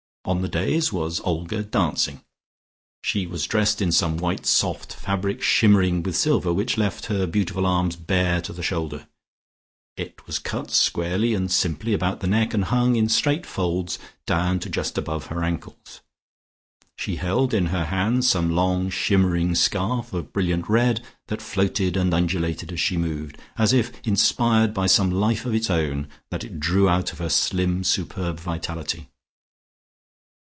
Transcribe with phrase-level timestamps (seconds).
[0.23, 2.21] On the dais was Olga dancing.
[3.03, 7.65] She was dressed in some white soft fabric shimmering with silver, which left her beautiful
[7.65, 9.07] arms bare to the shoulder.
[9.97, 14.59] It was cut squarely and simply about the neck, and hung in straight folds down
[14.59, 16.01] to just above her ankles.
[16.95, 22.13] She held in her hands some long shimmering scarf of brilliant red, that floated and
[22.13, 26.59] undulated as she moved, as if inspired by some life of its own that it
[26.59, 29.07] drew out of her slim superb vitality.